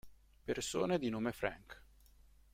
Persone 0.45 0.97
di 0.97 1.09
nome 1.11 1.31
Frank 1.31 1.83